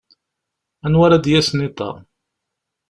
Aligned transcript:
Anwa 0.85 1.03
ara 1.05 1.23
d-yasen 1.23 1.65
iḍ-a? 1.67 1.89